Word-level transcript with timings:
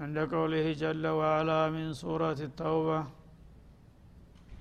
عند 0.00 0.18
قوله 0.18 0.72
جل 0.72 1.06
وعلا 1.06 1.70
من 1.70 1.92
سورة 1.92 2.38
التوبة 2.48 3.04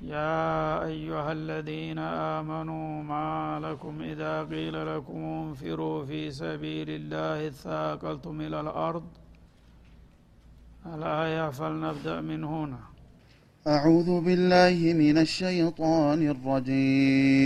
يا 0.02 0.84
أيها 0.86 1.32
الذين 1.32 2.00
آمنوا 2.00 3.04
ما 3.04 3.60
لكم 3.64 4.02
إذا 4.02 4.44
قيل 4.44 4.96
لكم 4.96 5.18
انفروا 5.18 6.06
في 6.06 6.32
سبيل 6.32 6.90
الله 6.90 7.48
اثاقلتم 7.48 8.42
إلى 8.42 8.60
الأرض. 8.62 9.04
الآية 10.86 11.50
فلنبدأ 11.50 12.22
من 12.22 12.44
هنا. 12.44 12.80
أعوذ 13.68 14.22
بالله 14.26 14.94
من 14.94 15.18
الشيطان 15.18 16.30
الرجيم. 16.34 17.46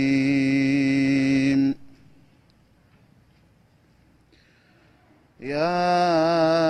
يا 5.40 6.69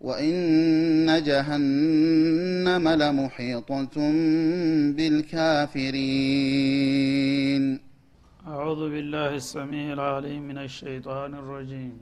وإن 0.00 1.22
جهنم 1.24 2.84
لمحيطة 2.88 3.96
بالكافرين 4.96 6.60
أعوذ 8.46 8.82
بالله 8.90 9.34
السميع 9.34 9.92
العليم 9.92 10.42
من 10.42 10.58
الشيطان 10.58 11.34
الرجيم. 11.34 11.94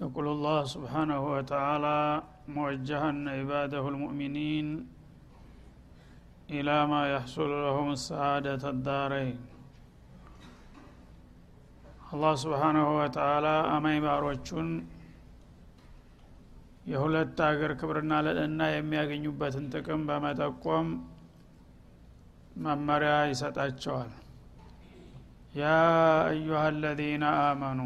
يقول 0.00 0.26
الله 0.28 0.64
سبحانه 0.64 1.32
وتعالى 1.34 2.22
موجها 2.48 3.10
عباده 3.36 3.88
المؤمنين 3.88 4.86
إلى 6.50 6.86
ما 6.86 7.02
يحصل 7.14 7.50
لهم 7.50 7.88
السعادة 7.98 8.70
الدارين. 8.70 9.36
አላህ 12.12 12.32
ስብሓናሁ 12.40 12.88
ወተላ 12.96 13.46
አማኝ 13.70 13.98
ባሮቹን 14.04 14.68
የሁለት 16.86 17.38
አገር 17.46 17.72
ክብርና 17.80 18.12
ልዕልና 18.26 18.62
የሚያገኙበትን 18.70 19.66
ጥቅም 19.72 20.02
በመጠቆም 20.08 20.88
መመሪያ 22.64 23.12
ይሰጣቸዋል። 23.30 24.10
ያ 25.54 25.70
አዩሃ 26.26 26.60
አለዚነ 26.66 27.24
አመኑ 27.44 27.80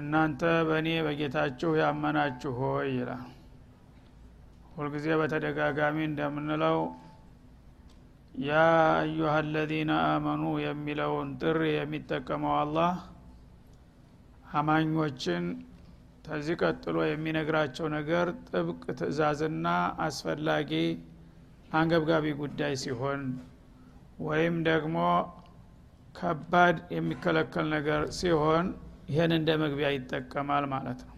እናንተ 0.00 0.40
በእኔ 0.68 0.88
በጌታችሁ 1.06 1.70
ያመናችሁ 1.80 2.52
ሆይ 2.62 2.90
ይላል። 2.94 3.26
ሁልጊዜ 4.76 5.08
በተደጋጋሚ 5.20 5.96
እንደምንለው 6.06 6.78
ያ 8.34 8.52
አዩሃ 8.98 9.32
አለዚነ 9.38 9.92
አመኑ 10.06 10.42
የሚለውን 10.62 11.30
ጥሪ 11.40 11.60
የሚጠቀመው 11.72 12.54
አላህ 12.60 12.92
አማኞችን 14.52 15.44
ከዚህ 16.24 16.56
ቀጥሎ 16.62 16.96
የሚነግራቸው 17.04 17.86
ነገር 17.96 18.26
ጥብቅ 18.48 18.82
ትእዛዝና 18.98 19.66
አስፈላጊ 20.06 20.72
አንገብጋቢ 21.72 22.26
ጉዳይ 22.40 22.74
ሲሆን 22.82 23.22
ወይም 24.26 24.56
ደግሞ 24.68 24.96
ከባድ 26.14 26.78
የሚከለከል 26.96 27.66
ነገር 27.76 28.02
ሲሆን 28.18 28.66
ይህን 29.08 29.32
እንደ 29.38 29.50
መግቢያ 29.62 29.88
ይጠቀማል 29.94 30.66
ማለት 30.72 31.00
ነው። 31.02 31.16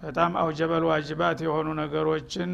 በጣም 0.00 0.32
አውጀበል 0.42 0.84
ዋጅባት 0.90 1.38
የሆኑ 1.46 1.68
ነገሮችን 1.80 2.50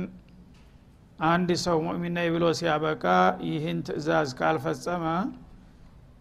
አንድ 1.19 1.51
ሰው 1.63 1.77
ሙእሚን 1.85 2.15
ነኝ 2.17 2.27
ብሎ 2.35 2.45
ሲያበቃ 2.59 3.05
ይህን 3.49 3.79
ትእዛዝ 3.87 4.31
ካልፈጸመ 4.39 5.05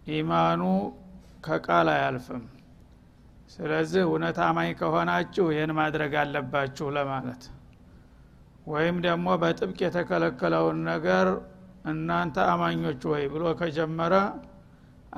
ኢማኑ 0.09 0.61
ከቃል 1.45 1.87
አያልፍም። 1.93 2.43
ስለዚህ 3.49 4.01
እውነት 4.05 4.37
አማኝ 4.45 4.69
ከሆናችሁ 4.79 5.45
ይህን 5.53 5.71
ማድረግ 5.79 6.13
አለባችሁ 6.21 6.87
ለማለት። 6.97 7.43
ወይም 8.67 8.97
ደግሞ 9.05 9.27
በጥብቅ 9.41 9.79
የተከለከለውን 9.85 10.79
ነገር 10.89 11.27
እናንተ 11.85 12.37
አማኞች 12.53 13.01
ወይ 13.11 13.25
ብሎ 13.33 13.45
ከጀመረ 13.59 14.13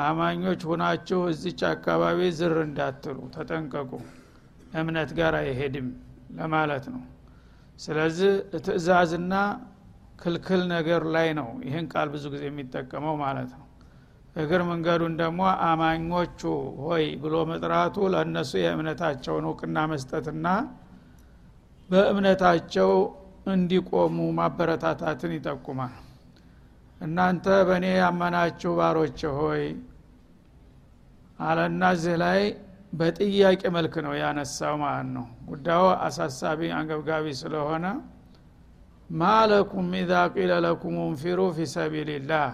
አማኞች 0.05 0.61
ሁናችሁ 0.69 1.19
እዚች 1.31 1.61
አካባቢ 1.69 2.19
ዝር 2.39 2.55
እንዳትሉ 2.65 3.19
ተጠንቀቁ። 3.35 3.91
እምነት 4.73 5.11
ጋር 5.19 5.35
አይሄድም 5.41 5.87
ለማለት 6.35 6.85
ነው 6.93 7.03
ስለዚህ 7.79 8.31
ትእዛዝና 8.65 9.33
ክልክል 10.21 10.61
ነገር 10.71 11.01
ላይ 11.15 11.27
ነው 11.39 11.49
ይህን 11.65 11.85
ቃል 11.91 12.07
ብዙ 12.13 12.23
ጊዜ 12.33 12.43
የሚጠቀመው 12.49 13.15
ማለት 13.23 13.49
ነው። 13.53 13.63
እግር 14.35 14.61
መንገዱን 14.69 15.13
ደግሞ 15.21 15.39
አማኞቹ 15.67 16.41
ሆይ 16.81 17.05
ብሎ 17.21 17.35
መጥራቱ 17.51 17.95
ለእነሱ 18.13 18.51
የእምነታቸውን 18.61 19.45
እውቅና 19.49 19.77
መስጠትና 19.91 20.47
በእምነታቸው 21.89 22.91
እንዲቆሙ 23.47 24.17
ማበረታታትን 24.39 25.31
ይጠቁማል። 25.37 25.95
እናንተ 27.01 27.45
በእኔ 27.67 27.85
ያመናችሁ 27.99 28.71
ባሮች 28.79 29.19
ሆይ 29.37 29.63
አለና 31.39 31.89
እዚህ 31.95 32.15
ላይ 32.23 32.41
በጥያቄ 32.97 33.61
መልክ 33.75 33.95
ነው 34.05 34.13
ያነሳው 34.19 34.75
ማለት 34.83 35.09
ነው። 35.15 35.25
ጉዳዩ 35.49 35.83
አሳሳቢ 36.05 36.69
አንገብጋቢ 36.77 37.25
ስለሆነ 37.41 37.85
ማለኩም 39.09 39.89
ኢዛ 39.99 40.13
ቂለ 40.33 40.53
ለኩም 40.65 40.95
እንፊሩ 41.03 41.39
ፊ 41.55 41.67
ሰቢልላህ። 41.75 42.49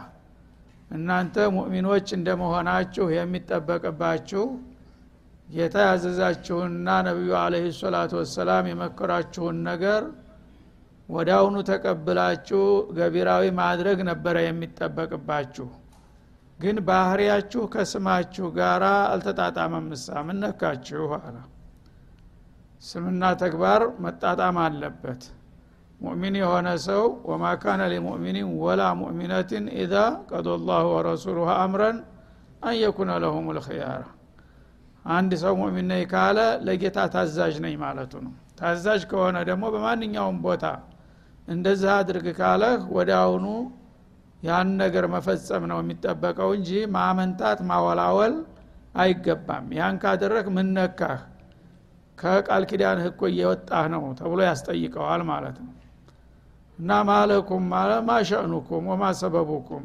እናንተ 0.91 1.35
ሙእሚኖች 1.55 2.07
እንደመሆናችሁ 2.17 3.05
የሚጠበቅባችሁ 3.15 4.43
ጌታ 5.47 5.75
ያዘዛችሁንና 5.87 6.89
ነቢዩ 7.07 7.31
አለህ 7.39 7.65
ሰላቱ 7.79 8.11
ወሰላም 8.21 8.67
የመከራችሁን 8.69 9.57
ነገር 9.69 10.03
ወዳውኑ 11.09 11.55
ተቀብላችሁ 11.69 12.61
ገቢራዊ 12.97 13.45
ማድረግ 13.59 13.97
ነበረ 14.09 14.35
የሚጠበቅባችሁ 14.45 15.67
ግን 16.63 16.77
ባህሪያችሁ 16.87 17.61
ከስማችሁ 17.73 18.47
ጋር 18.57 18.83
አልተጣጣመም። 19.07 19.85
ምሳ 19.91 20.21
ምነካችሁ 20.27 21.07
አለ። 21.19 21.35
ስምና 22.81 23.23
ተግባር 23.41 23.81
መጣጣም 24.05 24.57
አለበት። 24.63 25.23
ሙእሚን 25.99 26.35
የሆነ 26.39 26.69
ሰው 26.85 27.03
ወማ 27.29 27.43
ካነ 27.61 27.81
ሊሙእሚኒን 27.91 28.47
ወላ 28.63 28.81
ሙእሚነትን 29.01 29.65
ኢዛ 29.77 29.93
ቀዶ 30.29 30.47
ላሁ 30.67 30.87
ወረሱሉሁ 30.95 31.47
አምረን 31.57 31.97
አን 32.63 32.75
የኩነ 32.81 33.11
ለሁም 33.23 33.45
ልክያራ 33.57 34.01
አንድ 35.09 35.31
ሰው 35.41 35.53
ሙእሚን 35.61 35.87
ነኝ 35.91 36.03
ካለ 36.11 36.39
ለጌታ 36.67 36.99
ታዛዥ 37.13 37.55
ነኝ 37.65 37.75
ማለቱ 37.81 38.13
ነው። 38.25 38.33
ታዛዥ 38.59 39.01
ከሆነ 39.11 39.37
ደግሞ 39.49 39.63
በማንኛውም 39.73 40.37
ቦታ 40.45 40.65
እንደዚህ 41.47 41.89
አድርግ 41.95 42.27
ካለህ 42.37 42.81
ወደ 42.97 43.11
አሁኑ 43.23 43.45
ያን 44.43 44.69
ነገር 44.81 45.05
መፈጸም 45.13 45.63
ነው 45.71 45.77
የሚጠበቀው 45.81 46.49
እንጂ 46.57 46.69
ማመንታት 46.95 47.59
ማወላወል 47.69 48.33
አይገባም። 48.95 49.67
ያን 49.77 49.95
ካደረግ 50.01 50.47
ምነካህ 50.55 51.21
ከቃል 52.17 52.63
ኪዳን 52.69 52.99
ህኮ 53.05 53.21
እየወጣህ 53.31 53.85
ነው 53.93 54.03
ተብሎ 54.19 54.39
ያስጠይቀዋል 54.49 55.21
ማለት 55.31 55.57
ነው። 55.63 55.71
እና 56.79 56.91
ማለኩም 57.09 57.63
ማለ 57.73 57.91
ማሸእኑኩም 58.07 58.85
ወማ 58.91 59.03
ሰበቡኩም? 59.19 59.83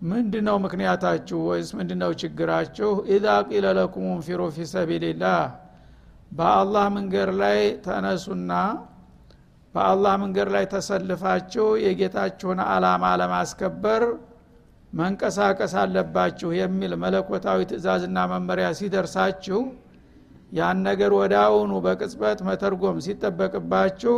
ምንድ 0.00 0.34
ነው 0.46 0.56
ምክንያታችሁ? 0.64 1.38
ወይስ 1.48 1.68
ምንድ 1.78 1.90
ነው 2.00 2.10
ችግራችሁ? 2.20 2.88
ኢዛ 3.14 3.26
ቂለ 3.48 3.66
ለኩም 3.78 4.06
እንፊሩ 4.14 4.40
ፊ 4.54 4.66
ሰቢልላህ 4.72 5.42
በአላህ 6.32 6.84
መንገድ 6.96 7.30
ላይ 7.42 7.58
ተነሱና 7.84 8.50
በአላህ 9.74 10.14
መንገድ 10.22 10.48
ላይ 10.54 10.64
ተሰልፋችሁ 10.72 11.66
የጌታችሁን 11.84 12.58
አላማ 12.66 13.04
ለማስከበር 13.20 14.02
መንቀሳቀስ 14.92 15.74
አለባችሁ 15.82 16.48
የሚል 16.58 16.92
መለኮታዊ 17.02 17.60
ትእዛዝና 17.70 18.18
መመሪያ 18.32 18.66
ሲደርሳችሁ 18.78 19.60
ያን 20.52 20.78
ነገር 20.88 21.12
ወደ 21.18 21.34
አሁኑ 21.44 21.72
በቅጽበት 21.84 22.40
መተርጎም 22.48 22.98
ሲጠበቅባችሁ 23.06 24.16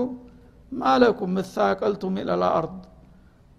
ማለኩም 0.72 1.30
ምታቀልቱም 1.36 2.16
ኢለልአርድ 2.22 2.74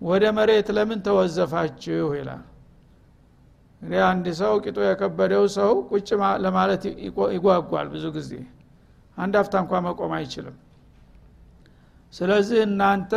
ወደ 0.02 0.24
መሬት 0.38 0.68
ለምን 0.78 1.00
ተወዘፋችሁ 1.06 2.10
ይላል። 2.18 2.44
እንግዲህ 3.82 4.04
አንድ 4.10 4.28
ሰው 4.42 4.54
ቂጦ 4.64 4.78
የከበደው 4.86 5.44
ሰው 5.56 5.72
ቁጭ 5.92 6.10
ለማለት 6.46 6.84
ይጓጓል 7.36 7.88
ብዙ 7.94 8.06
ጊዜ። 8.18 8.32
አንድ 9.18 9.34
አፍታ 9.42 9.56
እንኳ 9.64 9.74
መቆም 9.88 10.14
አይችልም 10.18 10.56
ስለዚህ 12.16 12.60
እናንተ 12.68 13.14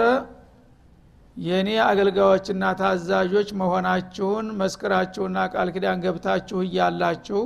የእኔ 1.36 1.68
አገልጋዮችና 1.84 2.64
ታዛዦች 2.80 3.48
መሆናችሁን 3.60 4.46
መስክራችሁና 4.60 5.38
ቃል 5.52 5.68
ኪዳን 5.74 6.00
ገብታችሁ 6.04 6.58
እያላችሁ 6.64 7.42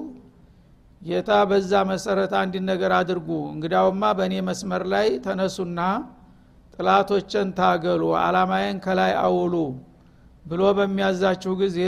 ጌታ 1.02 1.30
በዛ 1.50 1.72
መሰረት 1.90 2.32
አንድ 2.40 2.54
ነገር 2.70 2.92
አድርጉ። 2.98 3.28
እንግዳውማ 3.52 4.02
በእኔ 4.18 4.34
መስመር 4.48 4.82
ላይ 4.92 5.08
ተነሱና 5.24 5.80
ጥላቶችን 6.74 7.48
ታገሉ 7.58 8.02
አላማዬን 8.22 8.78
ከላይ 8.84 9.12
አውሉ 9.24 9.54
ብሎ 10.44 10.62
በሚያዛችሁ 10.78 11.52
ጊዜ 11.62 11.78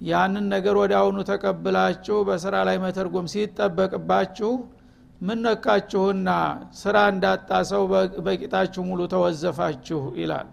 ያንን 0.00 0.46
ነገር 0.54 0.74
ወደ 0.80 0.92
አሁኑ 1.00 1.18
ተቀብላችሁ 1.30 2.16
በስራ 2.28 2.54
ላይ 2.68 2.76
መተርጎም 2.82 3.28
ሲጠበቅባችሁ 3.32 4.50
ምን 5.20 5.38
ነካችሁና 5.44 6.30
ስራ 6.80 6.96
እንዳጣ 7.12 7.50
ሰው 7.70 7.82
በቂጣችሁ 8.26 8.82
ሙሉ 8.88 9.00
ተወዘፋችሁ 9.12 10.00
ይላል። 10.20 10.48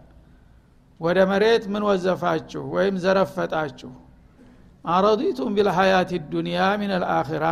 ወደ 0.99 1.19
መሬት 1.31 1.63
ምን 1.73 1.83
ወዘፋችሁ 1.89 2.63
ወይም 2.75 2.95
ዘረፈጣችሁ? 3.03 3.91
አረዲቱም 4.85 5.51
ቢልሐያት 5.57 6.11
ዱንያ 6.31 6.59
ሚን 6.79 6.91
አልአኺራ 6.97 7.45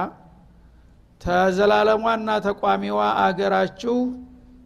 ተዘላለሟና 1.22 2.30
ተቋሚዋ 2.46 3.00
አገራችሁ 3.24 3.96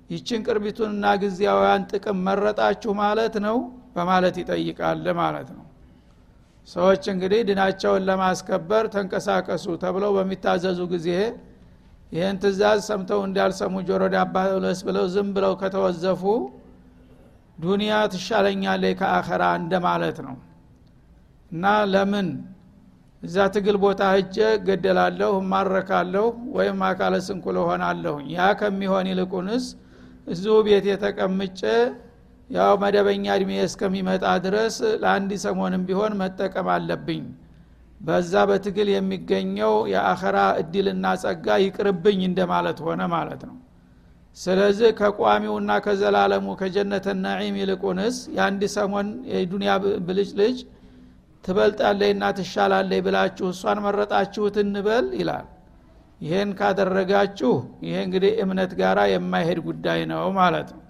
ይችን 0.10 0.42
ቅርቢቱንና 0.48 1.06
ጊዜያውያን 1.22 1.86
ጥቅም 1.92 2.18
መረጣችሁ 2.28 2.92
ማለት 3.02 3.36
ነው 3.46 3.58
በማለት 3.96 4.36
ይጠይቃል 4.42 5.06
ማለት 5.20 5.50
ነው። 5.56 5.64
ሰዎች 6.68 7.04
እንግዲህ 7.14 7.42
ድናቸውን 7.50 8.06
ለማስከበር 8.10 8.86
ተንቀሳቀሱ 8.94 9.66
ተብለው 9.84 10.12
በሚታዘዙ 10.18 10.80
ጊዜ 10.94 11.10
ይህን 12.16 12.38
ትእዛዝ 12.42 12.80
ሰምተው 12.90 13.22
እንዳልሰሙ 13.28 13.76
ጆሮ 13.88 14.04
ዳባ 14.14 14.36
ብለው 14.88 15.06
ዝም 15.14 15.30
ብለው 15.36 15.54
ከተወዘፉ 15.62 16.22
ዱንያ 17.58 17.94
ትሻለኛለች 18.14 18.94
ከአኸራ 19.00 19.44
እንደማለት 19.62 20.18
ነው። 20.26 20.36
እና 21.52 21.64
ለምን? 21.92 22.28
እዛ 23.24 23.36
ትግል 23.54 23.78
ቦታ 23.84 24.02
ህጀ 24.16 24.38
ገደላለሁ 24.68 25.32
እማረካለሁ 25.42 26.26
ወይም 26.58 26.80
አካለ 26.90 27.16
ስንኩል 27.28 27.58
ሆናለሁኝ 27.68 28.26
ያ 28.36 28.48
ከሚሆን 28.60 29.08
ይልቁንስ 29.12 29.66
እዚሁ 30.28 30.56
ቤት 30.68 30.86
የተቀምጨ 30.92 31.62
ያው 32.50 32.74
መደበኛ 32.84 33.26
እድሜ 33.38 33.52
እስከሚመጣ 33.68 34.26
ድረስ 34.46 34.76
ለአንድ 35.02 35.32
ሰሞንም 35.46 35.84
ቢሆን 35.88 36.14
መጠቀም 36.22 36.68
አለብኝ 36.76 37.24
በዛ 38.02 38.34
በትግል 38.50 38.90
የሚገኘው 38.94 39.74
የአኸራ 39.92 40.38
እድልና 40.62 41.06
ጸጋ 41.22 41.58
ይቅርብኝ 41.64 42.20
እንደማለት 42.30 42.80
ሆነ 42.86 43.02
ማለት 43.14 43.42
ነው። 43.50 43.56
ስለዚህ 44.38 44.90
ከቋሚውና 45.00 45.72
ከዘላለሙ 45.86 46.48
ከጀነተ 46.62 47.08
ናዒም 47.24 47.58
ይልቁንስ 47.62 48.16
የአንድ 48.36 48.64
ሰሞን 48.76 49.10
የዱንያ 49.34 49.74
ብልጭ 50.08 50.32
ልጅ 50.42 50.58
ትበልጣለይና 51.44 52.24
ትሻላለይ 52.38 53.00
ብላችሁ 53.06 53.48
እሷን 53.54 53.80
መረጣችሁት 53.86 54.56
እንበል 54.64 55.08
ይላል። 55.20 55.46
ይሄን 56.22 56.50
ካደረጋችሁ 56.60 57.54
ይሄ 57.86 57.96
እንግዲህ 58.06 58.34
እምነት 58.44 58.72
ጋር 58.82 59.00
የማይሄድ 59.14 59.60
ጉዳይ 59.68 60.02
ነው 60.12 60.26
ማለት 60.40 60.70
ነው 60.76 60.82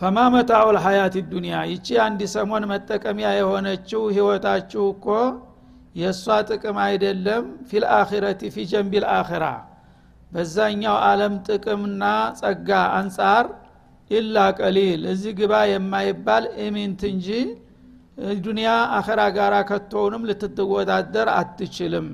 ፈማ 0.00 0.18
መታዑ 0.34 0.66
ልሀያት 0.74 1.14
ዱኒያ 1.32 1.56
ይቺ 1.70 1.86
አንድ 2.04 2.20
ሰሞን 2.34 2.64
መጠቀሚያ 2.70 3.28
የሆነችው 3.38 4.02
ህይወታችሁ 4.14 4.84
እኮ 4.92 5.06
የእሷ 5.94 6.36
ጥቅም 6.48 6.76
አይደለም 6.84 7.42
في 7.70 7.90
الآخرة 7.90 8.50
في 8.54 8.64
جنب 8.70 9.04
الآخرة። 9.14 9.44
በዛኛው 10.32 10.96
ዓለም 11.06 11.34
ጥቅምና 11.48 12.02
ጸጋ 12.40 12.68
አንጻር 12.98 13.46
إلا 14.10 14.36
قليل። 14.60 15.02
እዚህ 15.12 15.32
ግባ 15.40 15.52
የማይባል 15.70 16.46
ኢምንት 16.66 17.02
እንጂ 17.10 17.28
ዱንያ 18.40 18.70
አኸራ 18.96 19.20
ጋር 19.36 19.54
ከቶውንም 19.68 20.26
ልትወዳደር 20.30 21.28
አትችልም 21.36 22.08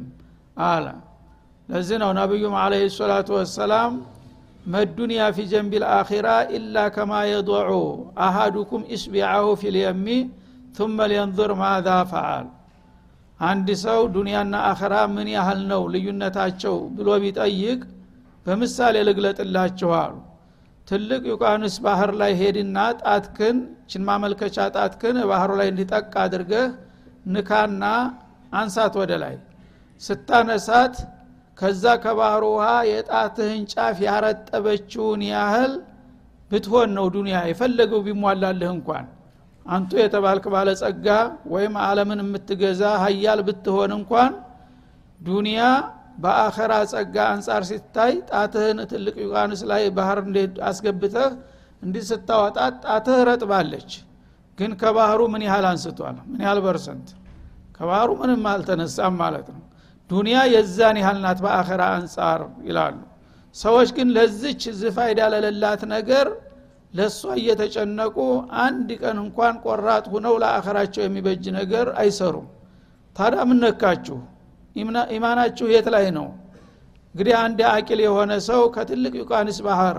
አለ። 0.67 0.87
ለዚህ 1.69 1.97
ነው 2.03 2.11
ነቢዩም 2.21 2.55
አለ 2.63 2.75
ሰላቱ 2.99 3.29
ወሰላም 3.39 3.95
መዱንያ 4.67 5.25
ፊ 5.35 5.45
ጀንቢል 5.51 5.85
አኺራ 5.97 6.29
ኢላ 6.57 6.77
ከማ 6.95 7.13
የضዑ 7.31 7.71
አሃዱኩም 8.27 8.83
እስቢዓሁ 8.97 9.47
ፊልየሚ 9.61 10.07
ثመ 10.77 10.99
ሊንظር 11.13 11.53
ማዛ 11.61 11.89
ፈዓል 12.11 12.47
አንድ 13.41 13.69
ሰው 13.85 14.01
ዱንያና 14.15 14.55
አኸራ 14.69 14.95
ምን 15.15 15.29
ያህል 15.35 15.61
ነው 15.73 15.83
ልዩነታቸው 15.95 16.77
ብሎ 16.97 17.09
ቢጠይቅ 17.25 17.81
በምሳሌ 18.47 18.97
ልግለጥላችሁ 19.09 19.91
አሉ። 20.01 20.15
ትልቅ 20.89 21.23
ዩቃንስ 21.33 21.75
ባህር 21.85 22.11
ላይ 22.21 22.33
ሄድና 22.41 22.79
ጣትክን 23.01 23.57
ችን 23.91 24.03
ማመልከቻ 24.09 24.57
ጣትክን 24.77 25.17
ባህሩ 25.31 25.51
ላይ 25.61 25.69
እንዲጠቅ 25.73 26.13
አድርገህ 26.25 26.67
ንካና 27.35 27.85
አንሳት 28.53 28.95
ወደ 29.01 29.13
ላይ። 29.23 29.35
ስታነሳት 30.03 30.97
ከዛ 31.59 31.85
ከባህሩ 32.03 32.45
ውሃ 32.55 32.69
የጣትህን 32.89 33.63
ጫፍ 33.73 33.99
ያረጠበችውን 34.07 35.21
ያህል 35.31 35.73
ብትሆን 36.51 36.91
ነው 36.97 37.07
ዱንያ 37.15 37.37
የፈለገው 37.51 38.01
ቢሟላልህ 38.07 38.71
እንኳን። 38.75 39.07
አንቱ 39.67 39.93
የተባልክ 40.01 40.45
ባለጸጋ 40.55 41.07
ወይም 41.53 41.75
አለምን 41.85 42.21
የምትገዛ 42.25 42.83
ሀያል 43.03 43.41
ብትሆን 43.49 43.93
እንኳን 43.99 44.33
ዱንያ 45.21 45.61
በአኸራ 46.19 46.73
ጸጋ 46.93 47.17
አንጻር 47.33 47.63
ሲታይ 47.71 48.13
ጣትህን 48.31 48.79
ትልቅ 48.93 49.17
ውቅያኖስ 49.25 49.63
ላይ 49.71 49.83
ባህር 49.97 50.19
አስገብተህ 50.69 51.31
እንዲህ 51.83 52.05
ስታወጣት 52.11 52.75
ጣትህ 52.87 53.19
ረጥባለች። 53.29 53.91
ግን 54.59 54.71
ከባህሩ 54.81 55.21
ምን 55.33 55.43
ያህል 55.47 55.65
አንስቷል? 55.71 56.17
ምን 56.31 56.41
ያህል 56.45 56.61
percent? 56.67 57.09
ከባህሩ 57.77 58.11
ምንም 58.21 58.45
አልተነሳም 58.53 59.15
ማለት 59.23 59.49
ነው 59.55 59.63
ዱንያ 60.11 60.39
የዛን 60.53 60.97
ያህል 61.01 61.19
ናት 61.25 61.39
በአኸራ 61.45 61.83
አንጻር 61.97 62.41
ይላሉ። 62.67 62.97
ሰዎች 63.57 63.89
ግን 63.97 64.09
ለዝች 64.17 64.63
ፋይዳ 64.81 65.21
ለሌላት 65.33 65.83
ነገር 65.95 66.27
ለእሷ 66.95 67.23
እየተጨነቁ 67.41 68.17
አንድ 68.65 68.89
ቀን 69.03 69.17
እንኳን 69.25 69.55
ቆራጥ 69.65 70.05
ሁነው 70.13 70.35
ለአኸራቸው 70.43 71.03
የሚበጅ 71.05 71.45
ነገር 71.59 71.87
አይሰሩም። 72.03 72.47
ታዲያ 73.17 73.43
ምን 73.49 73.59
ነካችሁ? 73.65 74.19
ኢማናችሁ 75.17 75.67
የት 75.75 75.87
ላይ 75.95 76.07
ነው? 76.19 76.27
እንግዲህ 77.15 77.35
አንድ 77.43 77.59
አቂል 77.71 78.01
የሆነ 78.05 78.33
ሰው 78.49 78.63
ከትልቅ 78.75 79.13
ውቅያኖስ 79.21 79.59
ባህር 79.67 79.99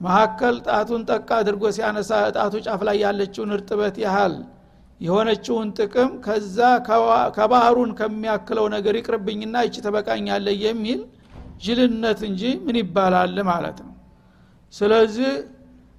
መካከል 0.00 0.54
ጣቱን 0.66 1.02
ጠቀስ 1.10 1.28
አድርጎ 1.40 1.62
ሲያነሳ 1.76 2.10
ጣቱ 2.36 2.54
ጫፍ 2.66 2.80
ላይ 2.88 2.96
ያለችውን 3.04 3.50
እርጥበት 3.56 3.96
ያህል 4.04 4.34
የሆነችውን 5.00 5.68
ጥቅም 5.78 6.10
ከዛ 6.24 6.58
ከባህሩን 7.36 7.90
ከሚያክለው 7.98 8.66
ነገር 8.74 8.94
ይቅርብኝና 8.98 9.56
ይቺ 9.66 9.76
ተበቃኛለ 9.86 10.48
የሚል 10.64 11.00
ጅልነት 11.64 12.20
እንጂ 12.28 12.42
ምን 12.66 12.76
ይባላል 12.80 13.36
ማለት 13.50 13.78
ነው። 13.86 13.94
ስለዚህ 14.72 15.30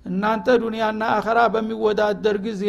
እናንተ 0.06 0.48
ዱንያና 0.62 1.04
አኸራ 1.16 1.40
በሚወዳደር 1.54 2.38
ጊዜ 2.46 2.64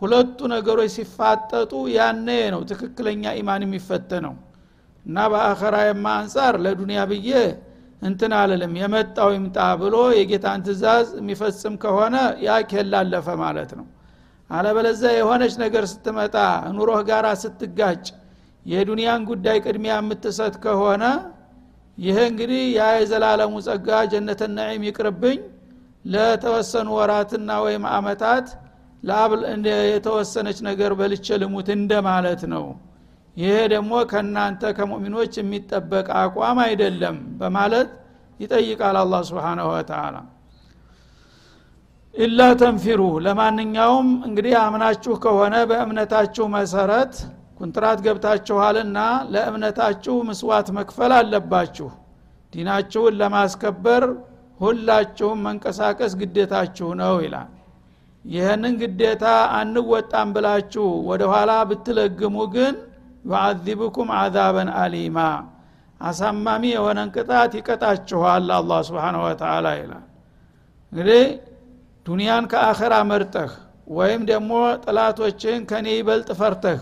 ሁለቱ 0.00 0.38
ነገሮች 0.52 0.90
ሲፋጠጡ 0.94 1.72
ያነ 1.94 2.28
ነው 2.54 2.62
ትክክለኛ 2.70 3.32
ኢማን 3.40 3.64
የሚፈተነው። 3.66 4.34
እና 5.04 5.16
በአኸራ 5.32 5.76
የማ 5.86 6.06
አንጻር 6.20 6.54
ለዱንያ 6.64 7.00
ብዬ 7.10 7.30
እንትን 8.02 8.32
አልልም። 8.38 8.74
የመጣው 8.80 9.30
ይምጣ 9.36 9.58
ብሎ 9.80 9.96
የጌታን 10.18 10.60
ትእዛዝ 10.66 11.08
የሚፈጽም 11.20 11.74
ከሆነ 11.82 12.16
ያ 12.46 12.58
ኬላለፈ 12.70 13.28
ማለት 13.42 13.72
ነው 13.78 13.86
አለበለዚያ 14.50 15.10
የሆነች 15.16 15.54
ነገር 15.62 15.84
ስትመጣ 15.90 16.36
ኑሮህ 16.76 17.00
ጋር 17.10 17.26
ስትጋጭ 17.42 18.04
የዱንያን 18.66 19.22
ጉዳይ 19.30 19.58
ቅድሚያ 19.64 19.94
የምትሰጥ 20.00 20.54
ከሆነ 20.64 21.04
ይሄ 21.98 22.18
እንግዲህ 22.30 22.62
ያ 22.76 22.82
የዘላለሙ 22.96 23.54
ጸጋ 23.66 23.88
ጀነተ 24.12 24.42
ነዒም 24.56 24.84
ይቅርብኝ። 24.88 25.38
ለተወሰኑ 26.04 26.88
ወራትና 26.98 27.50
ወይም 27.64 27.84
አመታት 27.96 28.46
የተወሰነች 29.88 30.58
ነገር 30.68 30.92
በልቼ 30.98 31.36
ልሙት 31.42 31.68
እንደማለት 31.76 32.42
ነው። 32.54 32.64
ይሄ 33.36 33.54
ደግሞ 33.72 33.92
ከእናንተ 34.10 34.62
ከሙእሚኖች 34.76 35.32
የሚጠበቅ 35.40 36.06
አቋም 36.22 36.58
አይደለም 36.64 37.16
በማለት 37.40 37.90
ይጠይቃል 38.40 38.96
አላ 39.02 39.14
ስብንሁ 39.28 39.66
ወተላ 39.72 40.16
ኢላ 42.14 42.40
ተንፊሩ 42.60 43.00
ለማንኛውም 43.24 44.08
እንግዲህ 44.26 44.54
አምናችሁ 44.60 45.12
ከሆነ 45.24 45.54
በእምነታችሁ 45.70 46.44
መሰረት 46.54 47.12
ኩንትራት 47.58 47.98
ገብታችኋልና 48.06 48.98
ለእምነታችሁ 49.32 50.14
ምስዋት 50.28 50.68
መክፈል 50.78 51.12
አለባችሁ። 51.18 51.88
ዲናችሁን 52.52 53.16
ለማስከበር 53.20 54.04
ሁላችሁም 54.60 55.38
መንቀሳቀስ 55.46 56.12
ግዴታችሁ 56.22 56.88
ነው 57.00 57.14
ይላል። 57.24 57.50
ይህንን 58.24 58.74
ግዴታ 58.80 59.24
አንወጣም 59.58 60.30
ብላችሁ 60.34 60.86
ወደ 61.10 61.22
ኋላ 61.32 61.52
ብትለግሙ 61.70 62.36
ግን 62.54 62.74
ዩዓዚብኩም 63.26 64.10
አዛበን 64.18 64.70
አሊማ 64.82 65.18
አሳማሚ 66.00 66.64
የሆነን 66.74 67.08
ቅጣት 67.14 67.52
ይቀጣችኋል 67.58 68.50
አላ 68.56 68.80
ስብን 68.88 69.16
ወተላ 69.24 69.66
ይላል። 69.80 70.04
እንግዲህ 70.92 71.24
ዱንያን 72.06 72.44
ከአኸራ 72.52 72.94
መርጠህ 73.08 73.50
ወይም 73.90 74.22
ደግሞ 74.30 74.50
ጥላቶችን 74.84 75.60
ከኔ 75.70 75.86
ይበልጥ 75.96 76.28
ፈርተህ 76.38 76.80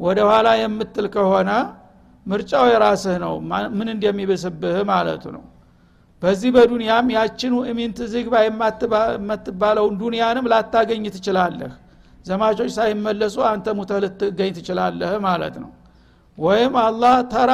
ወደ 0.00 0.18
ኋላ 0.28 0.48
የምትል 0.60 1.06
ከሆነ 1.14 1.50
ምርጫው 2.26 2.64
የራስህ 2.70 3.16
ነው። 3.24 3.34
ምን 3.76 3.88
እንደሚብስብህ 3.94 4.76
ማለቱ 4.90 5.24
ነው። 5.36 5.44
በዚህ 6.22 6.50
በዱንያም 6.56 7.06
ያችኑ 7.16 7.54
እሚንት 7.70 7.98
ዝግባ 8.12 8.34
የምትባለውን 8.44 9.94
ዱንያንም 10.02 10.48
ላታገኝ 10.52 11.04
ትችላለህ። 11.16 11.72
ዘማቾች 12.26 12.70
ሳይመለሱ 12.76 13.36
አንተ 13.48 13.68
ሙተ 13.78 13.92
ልትገኝ 14.04 14.50
ትችላለህ 14.58 15.12
ማለት 15.26 15.54
ነው። 15.62 15.70
ወይም 16.38 16.74
አላህ 16.84 17.16
ተራ 17.32 17.52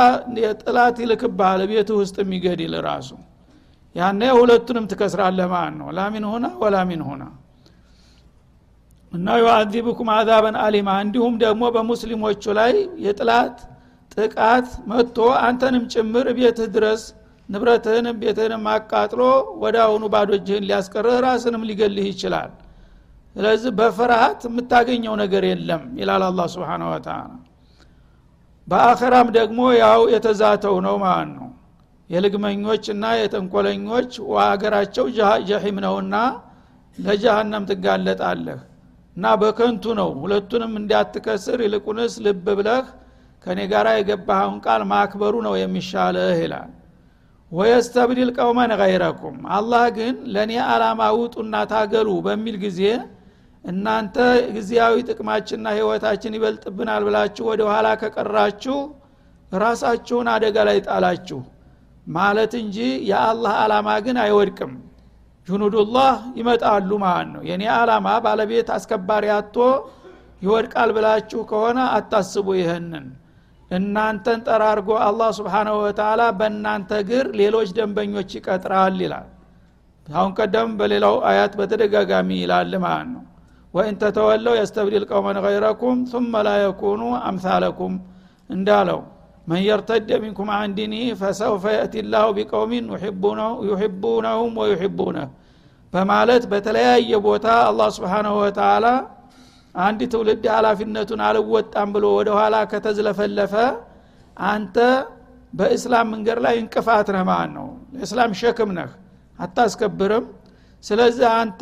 ጥላት 0.61 0.97
ይልክብሃል 1.03 1.63
ቤት 1.71 1.89
ውስጥ 1.97 2.17
የሚገድል 2.23 2.75
ራሱ 2.87 3.11
ያነ 3.99 4.23
ሁለቱንም 4.39 4.85
ትከስራለህ 4.91 5.47
ማለት 5.53 5.75
ነው። 5.81 5.89
ላሚን 5.97 6.25
ሁና 6.33 6.47
ወላሚን 6.63 7.03
ሁና 7.09 7.23
እና 9.13 9.37
ዩአዚብኩም 9.41 10.09
አዛበን 10.15 10.57
አሊማ 10.63 10.89
እንዲሁም 11.05 11.35
ደግሞ 11.43 11.63
በሙስሊሞቹ 11.75 12.43
ላይ 12.59 12.73
የጥላት 13.05 13.57
ጥቃት 14.17 14.69
መጥቶ 14.91 15.17
አንተንም 15.47 15.85
ጭምር 15.93 16.27
ቤትህ 16.39 16.69
ድረስ 16.77 17.03
ንብረትህንም 17.49 18.17
ቤትህንም 18.23 18.65
አቃጥሎ 18.73 19.21
ወደ 19.63 19.77
አሁኑ 19.85 20.05
ባዶ 20.15 20.31
እጅህን 20.39 20.65
ሊያስቀርህ 20.69 21.19
ራስንም 21.27 21.63
ሊገልህ 21.69 22.07
ይችላል። 22.11 22.51
ስለዚህ 23.37 23.71
በፍርሃት 23.79 24.41
የምታገኘው 24.49 25.15
ነገር 25.23 25.45
የለም 25.49 25.83
ይላል 26.01 26.23
አላ 26.29 26.47
ስብን 26.55 26.83
ወተላ 26.89 27.17
በአኸራም 28.69 29.29
ደግሞ 29.37 29.61
ያው 29.81 30.01
የተዛተው 30.15 30.77
ነው 30.87 30.97
ማለት 31.05 31.31
ነው 31.37 31.49
የልግመኞች 32.11 32.85
እና 32.95 33.05
የተንኮለኞች 33.19 34.11
ሀገራቸው 34.41 35.07
ጀሒም 35.49 35.79
ነውና 35.85 36.15
ለጀሃነም 36.99 37.65
ትጋለጣለህ። 37.71 38.61
እና 39.17 39.27
በከንቱ 39.41 39.85
ነው። 39.99 40.11
ሁለቱንም 40.23 40.73
እንዲያትከስር 40.81 41.59
ይልቁንስ 41.65 42.15
ልብ 42.25 42.47
ብለህ 42.59 42.87
ከእኔ 43.45 43.61
ጋር 43.73 43.87
የገባኸውን 43.93 44.59
ቃል 44.67 44.83
ማክበሩ 44.91 45.35
ነው 45.47 45.55
የሚሻለህ 45.61 46.37
ይላል። 46.43 46.71
ወየስተብድል 47.53 48.31
ቀውመን 48.39 48.73
ገይረኩም 48.81 49.37
አላህ 49.57 49.85
ግን 49.99 50.17
ለእኔ 50.35 50.53
አላማ 50.73 51.03
ውጡና 51.19 51.55
ታገሉ 51.71 52.09
በሚል 52.27 52.57
ጊዜ 52.65 52.81
እናንተ 53.65 54.17
ጊዜያዊ 54.57 54.97
ጥቅማችንና 55.09 55.69
ህይወታችን 55.77 56.35
ይበልጥብናል 56.37 57.03
ብላችሁ 57.09 57.45
ወደ 57.51 57.63
ኋላ 57.71 57.89
ከቀራችሁ 58.03 58.77
ራሳችሁን 59.59 60.29
አደጋ 60.35 60.57
ላይ 60.69 60.79
ጣላችሁ 60.87 61.41
ማለት 62.09 62.53
እንጂ 62.61 62.77
የአላህ 63.09 63.55
አላማ 63.63 63.89
ግን 64.05 64.17
አይወድቅም። 64.23 64.73
ጁኑዱላህ 65.49 66.11
ይመጣሉ 66.39 66.91
ማለት 67.05 67.29
ነው። 67.35 67.43
የኔ 67.49 67.63
አላማ 67.75 68.09
ባለቤት 68.25 68.69
አስከባሪ 68.77 69.25
አቶ 69.37 69.57
ይወድቃል 70.43 70.91
ብላችሁ 70.97 71.41
ከሆነ 71.51 71.79
አታስቡ 71.97 72.49
ይህንን። 72.59 73.07
እናንተን 73.71 74.41
ጠራርጎ 74.47 74.91
አላህ 75.07 75.31
ስብሓናሁ 75.39 75.77
ወተላ 75.85 76.23
በእናንተ 76.39 76.91
ግር 77.09 77.27
ሌሎች 77.41 77.69
ደንበኞች 77.79 78.31
ይቀጥራል 78.39 78.97
ይላል። 79.05 79.27
አሁን 80.09 80.31
ቀደም 80.39 80.71
በሌላው 80.79 81.17
አያት 81.31 81.53
በተደጋጋሚ 81.59 82.29
ይላል 82.43 82.73
ማለት 82.85 83.09
ነው። 83.15 83.25
ወኢን 83.75 83.97
ተተወለው 84.03 84.55
የስተብድል 84.59 85.05
ቀውመን 85.11 85.39
ገይረኩም 85.45 85.99
ثመ 86.13 86.35
ላ 86.47 86.53
የኩኑ 86.63 87.01
አምሳለኩም 87.29 87.95
እንዳለው 88.51 89.01
መን 89.49 89.61
የርተደ 89.67 90.11
ሚንኩም 90.23 90.49
አን 90.55 90.71
ዲኒህ 90.79 91.05
ፈሰውፈ 91.21 91.65
የእቲ 91.75 92.03
ላሁ 92.13 92.27
ቢቀውሚን 92.39 92.87
ዩሕቡነሁም 93.71 94.55
ወዩሕቡነህ 94.63 95.29
በማለት 95.93 96.43
በተለያየ 96.51 97.11
ቦታ 97.27 97.47
አላህ 97.69 97.89
ስብሓናሁ 97.97 98.35
ወተላ 98.43 98.87
አንድ 99.75 100.01
ትውልድ 100.13 100.45
ኃላፊነቱን 100.55 101.21
አልወጣም 101.27 101.89
ብሎ 101.95 102.07
ወደ 102.19 102.29
ኋላ 102.39 102.57
ከተዝለፈለፈ 102.71 103.55
አንተ 104.37 104.77
በእስላም 105.53 106.07
መንገድ 106.15 106.39
ላይ 106.45 106.55
እንቅፋት 106.63 107.09
ነህ 107.15 107.23
ማለት 107.31 107.53
ነው። 107.57 107.67
ለእስላም 107.95 108.33
ሸክም 108.41 108.71
ነህ 108.79 108.91
አታስከብርም። 109.39 110.25
ስለዚህ 110.85 111.27
አንተ 111.39 111.61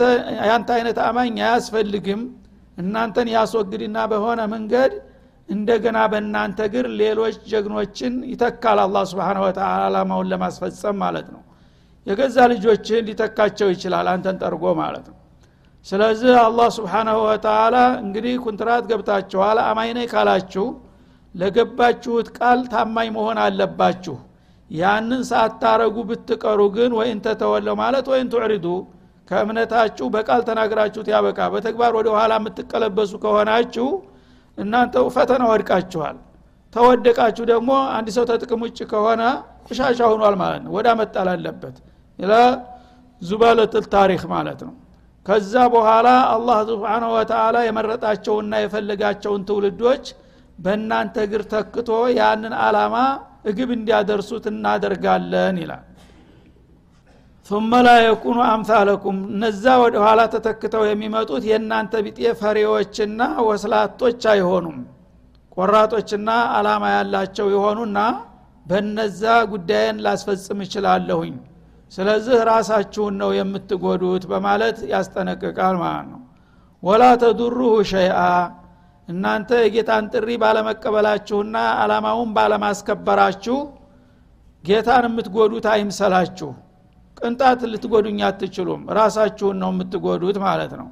ያንተ 0.48 0.68
አይነት 0.76 0.98
አማኝ 1.04 1.36
አያስፈልግም። 1.44 2.22
እናንተን 2.78 3.28
ያስወግድና 3.34 3.98
በሆነ 4.10 4.40
መንገድ 4.54 4.92
እንደገና 5.48 5.98
በእናንተ 6.12 6.60
ግር 6.72 6.86
ሌሎች 7.00 7.36
ጀግኖችን 7.50 8.14
ይተካል 8.30 8.78
አላ 8.84 9.02
ስብን 9.10 9.38
ወተላ 9.44 9.68
አላማውን 9.84 10.30
ለማስፈጸም 10.32 10.96
ማለት 11.02 11.28
ነው። 11.34 11.42
የገዛ 12.06 12.36
ልጆችህን 12.52 13.06
ሊተካቸው 13.08 13.68
ይችላል 13.74 14.06
አንተን 14.12 14.36
ጠርጎ 14.42 14.64
ማለት 14.80 15.06
ነው። 15.10 15.16
ስለዚህ 15.86 16.34
አላህ 16.44 16.68
ስብሓናሁ 16.76 17.18
ወተላ 17.28 17.76
እንግዲህ 18.02 18.34
ኩንትራት 18.44 18.84
ገብታችኋል። 18.90 19.58
አማኝ 19.66 19.90
ነኝ 19.98 20.06
ካላችሁ 20.12 20.66
ለገባችሁት 21.34 22.28
ቃል 22.38 22.60
ታማኝ 22.72 23.08
መሆን 23.16 23.38
አለባችሁ። 23.44 24.16
ያንን 24.70 25.22
ሳታረጉ 25.28 25.96
ብትቀሩ 26.08 26.60
ግን 26.76 26.92
ወይን 26.98 27.18
ተተወለው 27.26 27.74
ማለት 27.82 28.06
ወይን 28.12 28.28
ትዕሪዱ። 28.32 28.66
ከእምነታችሁ 29.28 30.06
በቃል 30.14 30.40
ተናግራችሁት 30.48 31.08
ያበቃ። 31.12 31.38
በተግባር 31.54 31.92
ወደ 31.98 32.08
ኋላ 32.16 32.32
የምትቀለበሱ 32.40 33.12
ከሆናችሁ 33.24 33.86
እናንተ 34.58 34.94
ፈተና 35.14 35.42
ወድቃችኋል 35.50 36.16
ተወደቃችሁ 36.74 37.44
ደግሞ 37.50 37.70
አንድ 37.96 38.08
ሰው 38.16 38.24
ተጥቅም 38.30 38.62
ውጭ 38.64 38.78
ከሆነ 38.90 39.22
ቆሻሻ 39.66 39.98
ሆኗል 40.12 40.34
ማለት 40.40 40.60
ነው። 40.64 40.70
ወዳ 40.76 40.88
መጣል 41.00 41.28
አለበት። 41.32 41.76
ዙባለትል 43.22 43.84
ታሪክ 43.94 44.22
ማለት 44.32 44.60
ነው። 44.66 44.74
ከዛ 45.26 45.54
በኋላ 45.72 46.08
አላህ 46.34 46.58
ስብሓናሁ 46.68 47.10
ወተላ 47.16 47.56
የመረጣቸውና 47.66 48.54
የፈለጋቸውን 48.62 49.44
ትውልዶች 49.48 50.04
በእናንተ 50.58 51.16
እግር 51.26 51.42
ተክቶ 51.52 51.88
ያንን 52.18 52.54
አላማ 52.66 52.96
እግብ 53.50 53.70
እንዲያደርሱት 53.76 54.44
እናደርጋለን 54.52 55.56
ይላል 55.62 55.85
ثመ 57.46 57.72
ላ 57.86 57.90
የኩኑ 58.00 58.38
አምሳለኩም 58.46 59.18
እነዛ 59.30 59.64
ወደ 59.82 59.96
ኋላ 60.04 60.20
ተተክተው 60.32 60.82
የሚመጡት 60.88 61.42
የእናንተ 61.48 61.92
ቢጤ 62.06 62.20
ፈሬዎችና 62.40 63.20
ወስላቶች 63.48 64.22
አይሆኑም። 64.32 64.78
ቆራጦችና 65.56 66.28
አላማ 66.56 66.84
ያላቸው 66.94 67.46
የሆኑና 67.54 67.98
በነዛ 68.66 69.22
ጉዳይን 69.52 70.02
ላስፈጽም 70.06 70.60
እችላለሁኝ። 70.64 71.36
ስለዚህ 71.92 72.38
ራሳችሁን 72.50 73.14
ነው 73.22 73.30
የምትጎዱት 73.38 74.24
በማለት 74.30 74.78
ያስጠነቅቃል 74.92 75.76
ማለት 75.82 76.06
ነው። 76.12 76.20
ወላ 76.82 77.04
ተዱሩሁ 77.22 77.72
ሸይአ። 77.92 78.18
እናንተ 79.08 79.50
የጌታን 79.60 80.04
ጥሪ 80.12 80.28
ባለመቀበላችሁና 80.42 81.56
አላማውን 81.82 82.30
ባለማስከበራችሁ 82.36 83.58
ጌታን 84.64 85.04
የምትጎዱት 85.08 85.66
አይምሰላችሁ። 85.72 86.50
ቅንጣት 87.16 87.60
ልትጎዱኝ 87.72 88.18
አትችሉም። 88.28 88.82
ራሳችሁን 88.98 89.56
ነው 89.62 89.70
የምትጎዱት 89.74 90.38
ማለት 90.44 90.72
ነው። 90.80 90.88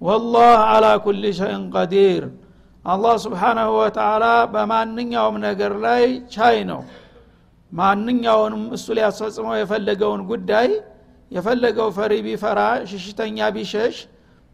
ወላህ 0.00 0.56
አላ 0.70 0.86
ኩል 1.04 1.22
ሸይን 1.38 1.62
ቀዲር። 1.74 2.24
አላህ 2.84 3.14
ስብሓናሁ 3.24 3.68
ወተላ 3.78 4.24
በማንኛውም 4.54 5.36
ነገር 5.46 5.72
ላይ 5.84 6.02
ቻይ 6.34 6.56
ነው። 6.70 6.80
ማንኛውንም 7.72 8.64
እሱ 8.76 8.86
ሊያስፈጽመው 8.98 9.54
የፈለገውን 9.58 10.22
ጉዳይ 10.30 10.68
የፈለገው 11.30 11.88
ፈሪ 11.96 12.12
ቢፈራ 12.26 12.60
ሽሽተኛ 12.90 13.38
ቢሸሽ 13.54 13.96